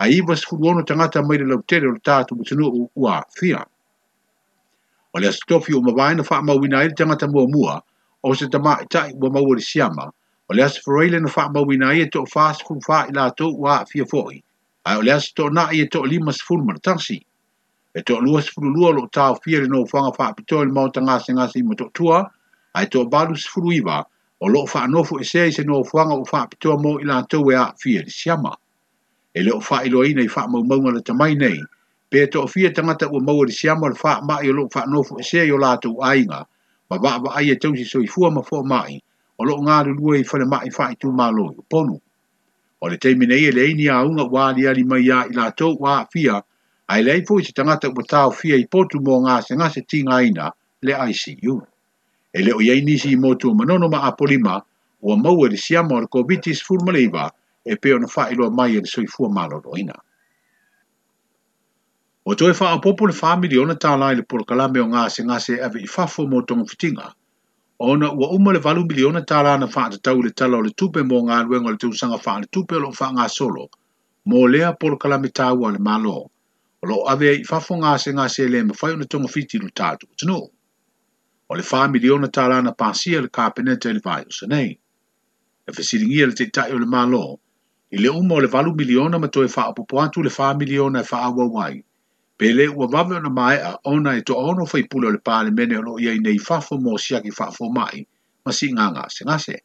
ai 0.05 0.21
va 0.21 0.37
se 0.37 0.45
ono 0.53 0.83
tanga 0.85 1.09
mai 1.25 1.39
le 1.39 1.45
lo 1.45 1.63
tele 1.67 1.89
o 1.89 1.97
tatu 1.97 2.37
mu 2.37 2.45
tunu 2.45 2.91
ua 2.97 3.25
fia 3.33 3.65
o 5.13 5.19
le 5.19 5.33
stofi 5.33 5.73
o 5.75 5.81
mabaina 5.81 6.23
fa 6.25 6.43
mo 6.45 6.57
wina 6.61 6.83
ye 6.85 6.93
tanga 6.95 7.17
tana 7.17 7.33
mo 7.33 7.47
mua 7.49 7.83
o 8.27 8.35
se 8.35 8.49
tama 8.49 8.75
i 8.83 8.87
tai 8.91 9.11
ua 9.15 9.31
maua 9.31 9.57
li 9.57 9.63
siama, 9.63 10.05
o 10.51 10.55
le 10.55 10.63
asa 10.65 10.81
faroile 10.85 11.21
na 11.21 11.29
faa 11.31 11.49
mawina 11.55 11.95
ia 11.95 12.07
to 12.11 12.25
faa 12.27 12.53
sifun 12.55 12.81
faa 12.87 13.07
ila 13.11 13.31
to 13.37 13.53
wa 13.53 13.85
fia 13.91 14.05
foi, 14.11 14.43
ai 14.87 14.97
o 14.99 15.03
le 15.03 15.13
asa 15.13 15.31
to 15.37 15.51
na 15.51 15.71
ia 15.73 15.87
to 15.93 16.03
lima 16.03 16.33
sifun 16.33 16.65
manatansi, 16.67 17.17
e 17.95 18.01
to 18.03 18.19
lua 18.21 18.41
sifun 18.43 18.75
lua 18.75 18.91
lo 18.93 19.07
tau 19.13 19.39
fia 19.45 19.61
le 19.63 19.69
no 19.69 19.85
fanga 19.87 20.13
faa 20.13 20.33
pito 20.35 20.65
le 20.65 20.91
ta 20.93 21.01
ngase 21.01 21.33
ngase 21.33 21.59
ima 21.59 21.75
to 21.75 21.89
tua, 21.95 22.27
ai 22.75 22.87
to 22.87 23.05
balu 23.05 23.37
sifun 23.37 23.73
iwa, 23.73 24.05
o 24.41 24.47
lo 24.47 24.67
faa 24.67 24.87
nofu 24.87 25.21
e 25.21 25.25
se 25.25 25.51
se 25.53 25.63
no 25.63 25.85
fanga 25.85 26.15
o 26.15 26.25
faa 26.25 26.47
pito 26.47 26.77
mo 26.79 26.99
ila 27.01 27.23
to 27.29 27.41
wea 27.43 27.73
fia 27.79 28.03
li 28.03 28.11
siama. 28.11 28.55
E 29.35 29.43
leo 29.43 29.61
faa 29.61 29.83
ilo 29.85 30.05
ina 30.05 30.23
i 30.23 30.29
faa 30.29 30.47
mawmaunga 30.49 30.91
le 30.95 31.01
tamai 31.03 31.35
nei, 31.35 31.63
pe 32.11 32.27
to 32.27 32.47
fia 32.47 32.73
tangata 32.73 33.07
ua 33.07 33.21
maua 33.21 33.47
li 33.47 33.53
siama 33.53 33.89
le 33.89 33.95
ma 34.27 34.39
i 34.43 34.51
o 34.51 34.53
lo 34.53 34.69
faa 34.73 34.87
nofu 34.87 35.19
e 35.21 35.23
se 35.23 35.47
yo 35.47 35.57
la 35.59 35.77
to 35.79 35.91
ainga, 36.03 36.47
E 36.91 36.95
ma 36.97 37.01
va 37.05 37.19
va 37.23 37.31
ai 37.37 37.55
tau 37.61 37.75
si 37.77 37.85
so 37.85 37.99
i 38.01 38.07
fu 38.09 38.21
ma 38.33 38.41
fo 38.43 38.59
mai 38.73 38.95
o 39.41 39.45
lo 39.49 39.55
nga 39.65 39.77
le 39.87 39.91
lue 39.99 40.15
i 40.23 40.27
le 40.41 40.47
mai 40.53 40.71
fai 40.77 40.95
tu 41.01 41.09
ma 41.19 41.27
lo 41.37 41.45
ponu 41.71 41.97
o 42.83 42.85
le 42.91 42.97
te 43.03 43.11
mine 43.19 43.35
ia 43.43 43.49
e 43.53 43.57
le 43.59 43.65
ni 43.79 43.87
a 43.95 43.97
unga 44.09 44.25
wa 44.35 44.45
li 44.57 44.63
ali 44.71 44.85
mai 44.91 45.03
ya 45.11 45.19
i 45.31 45.33
la 45.39 45.47
to 45.59 45.69
wa 45.83 45.95
fia 46.13 46.37
ai 46.93 47.03
le 47.07 47.13
fu 47.27 47.35
si 47.45 47.53
tanga 47.57 47.77
te 47.83 47.89
ta 48.13 48.21
o 48.29 48.31
fia 48.41 48.57
i 48.57 48.67
potu 48.73 48.97
mo 49.07 49.15
nga 49.25 49.35
se 49.47 49.53
nga 49.59 49.69
se 49.75 49.81
tinga 49.91 50.17
ina 50.29 50.47
le 50.87 50.93
ICU 51.13 51.55
e, 51.61 51.67
e 52.33 52.39
le 52.45 52.53
o 52.59 52.61
ye 52.67 52.75
ni 52.87 52.97
si 53.03 53.13
mo 53.23 53.31
tu 53.41 53.49
ma 53.57 53.65
no 53.69 53.87
ma 53.93 54.01
apolima 54.09 54.55
o 55.01 55.13
mo 55.23 55.31
le 55.51 55.59
si 55.65 55.73
amor 55.81 56.05
ko 56.13 56.19
bitis 56.29 56.61
fu 56.67 56.75
e 57.71 57.77
pe 57.81 57.89
ona 57.97 58.09
fa 58.15 58.23
lo 58.39 58.47
mai 58.59 58.73
e 58.81 58.81
so 58.93 59.01
i 59.03 59.07
fu 59.15 59.23
ma 59.37 59.43
lo 59.51 59.59
ina 59.83 59.97
O 62.29 62.35
toi 62.37 62.53
wha 62.53 62.75
o 62.75 62.79
popo 62.81 63.07
le 63.09 63.13
whāmiri 63.17 63.57
ona 63.57 63.97
lai 63.97 64.15
le 64.17 64.23
polo 64.23 64.45
kalame 64.45 64.79
o 64.83 64.87
ngāse 64.91 65.23
ngāse 65.25 65.55
awe 65.65 65.79
i 65.81 65.87
whafo 65.89 66.27
mō 66.33 66.43
tonga 66.51 66.67
fitinga. 66.73 67.07
Ona 67.81 68.11
ua 68.13 68.29
uma 68.37 68.53
le 68.53 68.59
valu 68.61 68.83
mili 68.85 69.03
ona 69.09 69.23
tālā 69.31 69.55
na 69.63 69.67
wha 69.77 69.85
atatau 69.89 70.21
le 70.27 70.31
tala 70.37 70.59
o 70.59 70.61
le 70.67 70.71
tupe 70.77 71.01
mō 71.09 71.23
ngā 71.31 71.37
luenga 71.47 71.71
le 71.73 71.79
tūsanga 71.81 72.19
wha 72.27 72.35
le 72.43 72.47
tupe 72.57 72.77
o 72.77 72.81
lo 72.83 72.91
wha 72.99 73.09
ngā 73.17 73.31
solo. 73.37 73.65
Mō 74.29 74.43
lea 74.53 74.75
polo 74.79 74.99
kalame 75.01 75.33
tāua 75.33 75.73
le 75.73 75.79
mālo. 75.89 76.15
O 76.83 76.87
lo 76.93 77.01
awe 77.15 77.33
i 77.39 77.43
whafo 77.49 77.81
ngāse 77.81 78.13
se 78.37 78.49
le 78.49 78.61
mawhai 78.63 78.93
ona 78.99 79.07
tonga 79.07 79.29
fiti 79.37 79.57
lu 79.65 79.71
tātu. 79.73 80.07
Tino. 80.19 80.39
O 81.49 81.55
le 81.57 81.63
whāmiri 81.63 82.13
ona 82.19 82.29
tālā 82.29 82.61
na 82.69 82.75
pāsia 82.77 83.23
le 83.25 83.29
kāpeneta 83.41 83.91
le 83.97 84.01
vai 84.05 84.21
o 84.25 84.31
sanei. 84.43 84.75
E 85.67 85.71
whesiringia 85.73 86.27
le 86.29 86.35
te 86.35 86.45
tai 86.51 86.73
o 86.73 86.77
le 86.77 86.87
malo. 86.99 87.25
I 87.91 87.97
le 88.05 88.11
uma 88.21 88.35
o 88.35 88.41
le 88.45 88.49
valu 88.59 88.75
miliona 88.77 89.17
ma 89.19 89.29
toi 89.29 89.49
wha 89.49 89.71
apopo 89.73 90.05
atu 90.05 90.23
le 90.23 90.31
wha 90.37 90.53
miliona 90.61 91.01
e 91.01 91.07
wha 91.13 91.25
awawai. 91.31 91.77
pele 92.39 92.69
ua 92.69 92.87
vame 92.87 93.17
ona 93.19 93.29
maeʻa 93.35 93.71
ona 93.85 94.11
e 94.17 94.23
toʻaono 94.23 94.65
faipule 94.71 95.09
o 95.09 95.11
le 95.11 95.19
palemene 95.19 95.75
o 95.79 95.83
loo 95.83 95.99
iai 95.99 96.19
nei 96.23 96.39
fafo 96.39 96.79
mo 96.79 96.95
siagi 97.05 97.35
faafomaʻi 97.35 98.01
ma 98.47 98.51
siʻigaga 98.59 99.01
asegase 99.09 99.57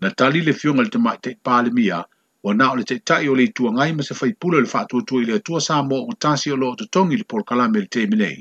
na 0.00 0.08
tali 0.14 0.40
le 0.46 0.52
fioga 0.54 0.86
le 0.86 0.90
tamaʻi 0.94 1.18
taʻi 1.24 1.34
palemia 1.42 2.04
ua 2.46 2.54
na 2.54 2.70
o 2.72 2.76
le 2.78 2.84
taʻitaʻi 2.86 3.26
o 3.30 3.34
le 3.34 3.44
ituagai 3.50 3.90
ma 3.98 4.02
se 4.06 4.14
faipule 4.14 4.58
o 4.58 4.62
le 4.62 4.70
faatuatua 4.70 5.18
i 5.22 5.26
le 5.26 5.34
atua 5.36 5.60
sa 5.60 5.82
mo 5.82 5.98
ua 6.06 6.14
tasi 6.14 6.52
o 6.54 6.56
loo 6.56 6.76
totogi 6.78 7.14
i 7.14 7.18
le 7.18 7.26
polokalame 7.26 7.78
i 7.78 7.82
le 7.82 7.88
temi 7.90 8.16
nei 8.22 8.38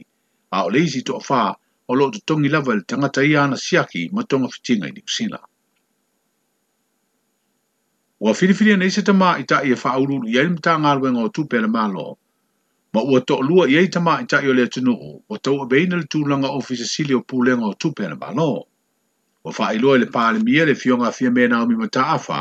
a 0.53 0.65
o 0.65 0.69
le 0.69 0.79
isi 0.86 1.01
toʻafā 1.01 1.41
o 1.89 1.93
loo 1.98 2.13
totogi 2.13 2.53
lava 2.53 2.74
i 2.74 2.77
le 2.77 2.86
tagata 2.86 3.25
ia 3.25 3.43
ana 3.50 3.57
siaki 3.57 4.10
ma 4.13 4.22
togafitiga 4.24 4.86
i 4.88 4.91
niusila 4.93 5.39
ua 8.22 8.34
filifili 8.34 8.77
ana 8.77 8.86
isi 8.86 9.01
tamaʻi 9.01 9.50
taʻi 9.50 9.74
e 9.74 9.75
faaulu'ulu 9.75 10.29
i 10.29 10.38
ai 10.38 10.45
le 10.53 10.53
matagaluega 10.60 11.19
o 11.25 11.29
tupe 11.34 11.57
le 11.57 11.65
malo 11.67 12.05
ma 12.96 13.02
ua 13.04 13.20
to 13.28 13.38
lua 13.44 13.66
i 13.68 13.75
ei 13.78 13.88
tama 13.92 14.14
i 14.24 14.25
tai 14.32 14.48
o 14.48 14.54
le 14.56 14.66
tunu 14.72 14.94
o 15.08 15.10
o 15.34 15.38
tau 15.46 15.56
a 15.64 15.66
beina 15.72 15.98
le 16.00 16.06
tūlanga 16.14 16.48
o 16.58 16.62
fisasili 16.68 17.14
o 17.18 17.20
pūlenga 17.32 17.68
o 17.70 17.74
tupe 17.74 18.08
na 18.08 18.46
O 19.48 19.52
wha 19.58 19.66
i 19.75 19.80
loa 19.80 19.98
le 20.00 20.08
pāle 20.16 20.40
mia 20.44 20.66
le 20.66 20.74
fionga 20.82 21.12
fia 21.12 21.30
mena 21.32 21.62
o 21.62 21.66
mimata 21.68 22.02
afa, 22.18 22.40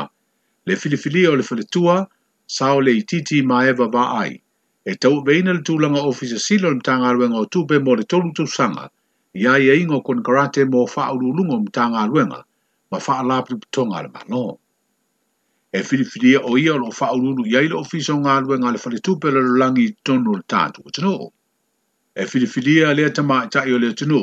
le 0.67 0.73
filifili 0.75 1.27
o 1.27 1.35
le 1.35 1.43
whaletua, 1.45 2.07
sao 2.47 2.79
le 2.81 2.91
ititi 3.01 3.43
ma 3.45 3.61
eva 3.71 3.85
va 3.95 4.21
ai. 4.23 4.41
E 4.89 4.93
tau 5.01 5.19
a 5.19 5.25
beina 5.27 5.53
le 5.53 5.61
tūlanga 5.61 6.01
o 6.07 6.11
fisasili 6.11 6.65
o 6.65 6.69
le 6.73 6.79
mtanga 6.81 7.07
aruenga 7.09 7.37
o 7.43 7.45
tupe 7.45 7.77
mo 7.79 7.93
le 7.95 8.03
tolu 8.09 8.31
tūsanga, 8.33 8.89
i 9.37 9.45
ai 9.45 9.69
e 9.69 9.77
ingo 9.83 10.01
kon 10.01 10.23
karate 10.25 10.65
mo 10.65 10.87
wha 10.93 11.13
ululungo 11.13 11.59
mtanga 11.67 11.99
aruenga, 12.05 12.41
ma 12.91 12.97
wha 13.05 13.19
alapri 13.21 13.55
putonga 13.61 14.01
le 14.01 14.09
balo. 14.09 14.45
e 15.75 15.81
whiriwhiria 15.81 16.39
o 16.45 16.57
ia 16.57 16.73
o 16.73 16.77
lo 16.79 16.89
whaururu 16.89 17.43
iai 17.51 17.67
lo 17.71 17.79
ofisa 17.83 18.13
o 18.15 18.19
ngā 18.23 18.33
luenga 18.45 18.71
le 18.75 18.79
whare 18.83 18.99
tūpera 19.07 19.41
lo 19.43 19.55
langi 19.61 19.87
tonu 20.07 20.35
le 20.37 20.43
tātu 20.53 20.83
o 20.87 20.89
tino. 20.97 21.13
E 22.15 22.23
whiriwhiria 22.31 22.93
lea 22.95 23.09
tama 23.17 23.41
i 23.45 23.49
tai 23.51 23.73
o 23.75 23.77
lea 23.83 23.91
tino 24.01 24.19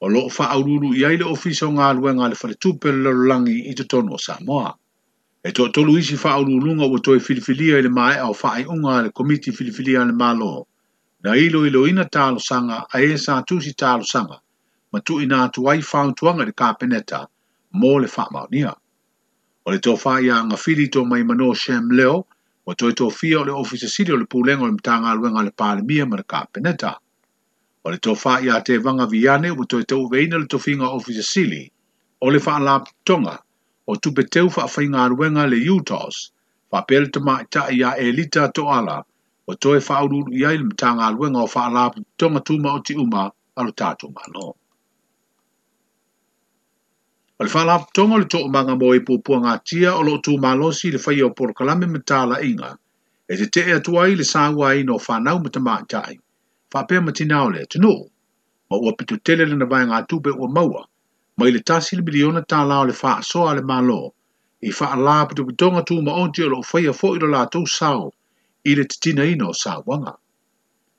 o 0.00 0.10
lo 0.14 0.22
whaururu 0.36 0.92
iai 1.00 1.18
le 1.22 1.26
ofisa 1.32 1.66
o 1.66 1.72
ngā 1.78 1.88
luenga 1.98 2.28
le 2.30 2.38
whare 2.42 2.54
tūpera 2.66 3.02
lo 3.08 3.14
langi 3.32 3.56
i 3.72 3.74
te 3.80 3.88
tonu 3.94 4.14
o 4.14 4.20
Samoa. 4.28 4.70
E 5.46 5.50
tō 5.54 5.66
tolu 5.74 5.96
isi 5.98 6.20
whaururunga 6.22 6.86
o 6.90 7.02
toi 7.06 7.18
whiriwhiria 7.18 7.82
i 7.82 7.88
le 7.88 7.92
mae 7.98 8.22
au 8.22 8.36
whaai 8.44 8.62
unga 8.76 8.98
le 9.08 9.10
komiti 9.14 9.56
whiriwhiria 9.58 10.06
le 10.06 10.14
malo 10.22 10.52
na 11.26 11.34
ilo 11.36 11.64
ilo 11.66 11.82
ina 11.90 12.06
tālo 12.06 12.38
sanga 12.38 12.84
a 12.94 13.02
e 13.02 13.18
sā 13.18 13.40
tūsi 13.42 13.74
tālo 13.74 14.06
sanga 14.06 14.38
ma 14.92 15.02
tu 15.02 15.18
ina 15.26 15.48
tu 15.50 15.66
ai 15.68 15.80
whautuanga 15.82 16.46
le 16.46 16.54
kāpeneta 16.54 17.24
mō 17.74 17.98
le 18.04 18.12
wha 18.16 18.30
maunia. 18.38 18.76
o 19.68 19.72
le 19.74 19.78
tofa 19.84 20.20
ia 20.22 20.36
nga 20.46 20.56
fili 20.64 20.86
to 20.94 21.00
mai 21.10 21.22
mano 21.28 21.48
shem 21.62 21.84
leo 21.98 22.16
o 22.70 22.72
toi 22.80 22.92
to 22.98 23.06
fio 23.18 23.40
le 23.46 23.52
ofisa 23.62 23.88
sili 23.94 24.10
o 24.14 24.18
le 24.20 24.26
pulenga 24.32 24.62
o 24.64 24.68
le 24.70 24.76
mtanga 24.78 25.06
aluenga 25.10 25.42
le 25.46 25.50
pale 25.60 25.80
mia 25.88 26.06
peneta. 26.52 26.92
O 27.84 27.90
le 27.90 27.98
tofa 28.06 28.32
ia 28.46 28.54
te 28.66 28.74
vanga 28.84 29.06
viane 29.14 29.50
o 29.50 29.62
toi 29.70 29.84
to 29.90 29.96
veina 30.12 30.36
le 30.38 30.46
tofinga 30.52 30.86
ofisa 30.98 31.22
sili 31.32 31.62
o 32.20 32.26
le 32.32 32.38
faa 32.46 32.60
lap 32.66 32.84
tonga 33.06 33.34
o 33.90 33.96
tupe 34.02 34.22
teu 34.34 34.46
faa 34.54 34.68
fainga 34.74 34.98
aluenga 35.04 35.42
le 35.50 35.58
utos 35.76 36.14
faa 36.70 36.82
pele 36.88 37.06
tama 37.14 37.34
ita 37.44 37.62
ia 37.78 37.90
elita 38.06 38.42
to 38.56 38.62
ala 38.78 38.96
o 39.50 39.54
toi 39.62 39.80
faa 39.86 40.04
ululu 40.04 40.30
ia 40.40 40.50
le 40.56 40.64
mtanga 40.70 41.02
aluenga 41.10 41.40
o 41.42 41.46
faa 41.54 41.68
lap 41.76 41.92
tonga 42.18 42.40
tuma 42.46 42.68
o 42.76 42.78
ti 42.86 42.94
uma 42.94 43.22
alo 43.58 43.70
tatu 43.80 44.06
ma 44.14 44.22
No. 44.34 44.54
O 47.42 47.44
le 47.46 47.50
whala 47.54 47.72
aptonga 47.78 48.16
le 48.20 48.24
tō 48.32 48.38
umanga 48.48 48.74
mō 48.82 48.88
i 48.96 48.98
e 48.98 49.00
pūpua 49.08 49.38
ngā 49.46 49.54
tia 49.70 49.90
o 49.94 50.04
lo 50.08 50.12
tū 50.26 50.34
mālosi 50.44 50.92
le 50.94 51.00
whai 51.06 51.16
o 51.24 51.26
porokalame 51.40 51.88
me 51.94 51.98
tāla 52.10 52.36
inga. 52.50 52.68
E 53.32 53.36
te 53.40 53.48
te 53.56 53.64
ea 53.72 53.80
tuai 53.88 54.14
le 54.20 54.24
sāngua 54.28 54.70
i 54.78 54.86
no 54.90 54.96
whanau 55.06 55.40
me 55.42 55.50
te 55.56 55.60
Whapea 56.76 57.00
ma 57.08 57.12
tina 57.18 57.42
o 57.44 57.50
le 57.56 57.66
tino. 57.74 57.90
Ma 58.70 58.76
ua 58.78 58.94
pitu 59.02 59.16
tele 59.30 59.44
le 59.50 59.56
na 59.56 59.66
ngā 59.90 59.98
tūpe 60.14 60.32
ua 60.38 60.48
maua. 60.58 60.82
Ma 61.36 61.48
i 61.48 61.52
le 61.52 61.60
tasi 61.72 61.96
le 61.96 62.02
miliona 62.08 62.40
tāla 62.54 62.80
o 62.80 62.86
le 62.92 62.96
wha 63.02 63.12
soa 63.32 63.52
le 63.54 63.62
mālo. 63.72 64.00
I 64.62 64.70
wha 64.78 64.88
ala 64.96 65.18
pitu 65.28 65.44
pitonga 65.50 65.82
tū 65.90 66.00
ma 66.08 66.12
onti 66.22 66.42
o 66.42 66.48
lo 66.54 66.60
whai 66.70 66.86
a 66.86 66.94
fōi 67.02 67.20
lo 67.22 67.28
lātou 67.34 67.68
sāo. 67.74 68.08
I 68.64 68.76
le 68.80 68.84
titina 68.94 69.24
i 69.24 69.36
no 69.42 69.48
sāwanga. 69.64 70.14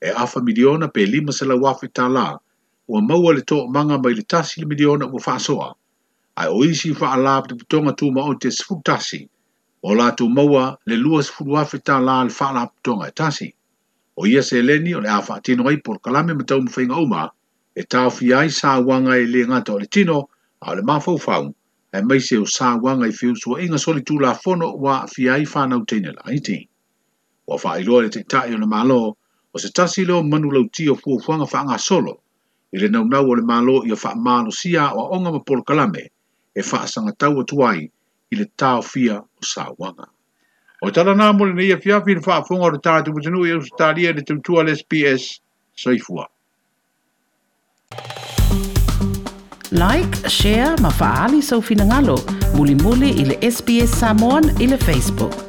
E 0.00 0.10
afa 0.26 0.42
miliona 0.50 0.86
pe 0.88 1.06
lima 1.16 1.32
se 1.32 1.44
la 1.50 1.58
wafi 1.66 1.90
tāla. 2.00 2.28
Ua 2.86 3.02
maua 3.10 3.34
le 3.34 3.42
tō 3.42 3.64
umanga 3.66 3.98
ma 3.98 4.10
i 4.10 4.14
le 4.14 4.22
tasi 4.22 4.62
le 4.62 4.66
miliona 4.74 5.06
ua 5.10 5.18
wha 5.26 5.38
soa 5.38 5.72
ai 6.38 6.48
oishi 6.54 6.94
fa 6.94 7.12
ala 7.12 7.40
pe 7.46 7.54
tonga 7.68 7.92
tu 7.98 8.06
ma 8.14 8.22
o 8.30 8.34
te 8.34 8.48
sfutasi 8.54 9.18
o 9.82 9.94
la 9.98 10.10
tu 10.14 10.26
maua 10.30 10.76
le 10.86 10.96
lua 10.96 11.20
sfutu 11.22 11.56
afeta 11.58 11.98
la 12.00 12.20
al 12.22 12.30
fa 12.36 12.44
ala 12.50 12.62
tonga 12.82 13.06
e 13.08 13.10
tasi 13.18 13.48
o 14.18 14.22
ia 14.26 14.42
se 14.42 14.62
leni 14.62 14.94
o 14.94 15.00
le 15.00 15.10
afa 15.18 15.34
tino 15.44 15.66
ai 15.68 15.76
por 15.84 15.96
kalame 16.04 16.32
me 16.38 16.44
tau 16.48 16.60
mfeinga 16.62 16.96
uma 17.06 17.24
e 17.74 17.82
tau 17.92 18.08
fi 18.16 18.26
ai 18.34 18.50
sa 18.58 18.78
wanga 18.88 19.14
e 19.22 19.26
le 19.32 19.40
ngata 19.50 19.70
o 19.74 19.78
le 19.82 19.86
tino 19.94 20.18
a 20.66 20.74
le 20.78 20.82
mafau 20.90 21.18
fau 21.26 21.44
e 21.92 21.98
mai 22.08 22.20
o 22.42 22.46
sa 22.56 22.68
wanga 22.84 23.06
i 23.10 23.12
fiu 23.18 23.32
sua 23.42 23.56
inga 23.64 23.78
soli 23.84 24.02
tu 24.08 24.14
la 24.24 24.32
fono 24.42 24.66
wa 24.84 24.94
fi 25.12 25.22
ai 25.34 25.44
fa 25.52 25.62
nau 25.70 25.82
tene 25.90 26.10
la 26.18 26.22
iti 26.38 26.58
wa 27.50 27.56
fa 27.62 27.68
ai 27.76 27.82
le 27.82 28.08
te 28.14 28.20
tae 28.32 28.54
o 28.54 28.58
le 28.62 28.66
malo 28.76 29.02
o 29.54 29.58
se 29.62 29.68
tasi 29.78 30.06
leo 30.08 30.22
manu 30.30 30.48
lau 30.54 30.64
tio 30.74 30.94
fuafuanga 31.02 31.46
fa 31.52 31.58
anga 31.66 31.78
solo 31.88 32.14
i 32.70 32.76
le 32.78 32.88
nau 32.94 33.26
o 33.30 33.34
le 33.38 33.42
malo 33.52 33.76
i 33.82 33.90
o 33.90 33.96
fa 34.02 34.10
malo 34.28 34.50
sia 34.60 34.84
o 35.00 35.10
onga 35.18 35.30
ma 35.34 35.40
por 35.48 35.60
kalame 35.68 36.06
e 36.54 36.62
whaasanga 36.62 37.12
tau 37.18 37.32
atu 37.42 37.62
ai 37.70 37.80
i 38.30 38.36
le 38.40 38.46
tau 38.62 38.82
fia 38.82 39.16
o 39.20 39.44
sa 39.52 39.66
wanga. 39.80 40.06
O 40.82 40.90
tala 40.90 41.14
nā 41.20 41.30
mole 41.38 41.54
na 41.54 41.62
e 41.62 41.68
ia 41.70 41.78
fiafi 41.84 42.14
na 42.18 42.24
whaafunga 42.28 42.68
o 42.74 42.78
tātu 42.88 43.14
putanu 43.16 43.44
i 43.46 43.50
e 43.54 43.58
Australia 43.60 44.12
le 44.18 44.22
tautua 44.30 44.62
le 44.68 44.74
SPS 44.80 45.28
saifua. 45.86 46.26
Like, 49.70 50.14
share, 50.36 50.76
ma 50.84 50.88
faali 51.00 51.42
sau 51.42 51.60
finangalo. 51.72 52.16
Muli 52.56 52.74
muli 52.74 53.10
ili 53.20 53.36
SBS 53.50 53.98
Samoan 54.00 54.48
ili 54.60 54.76
Facebook. 54.78 55.47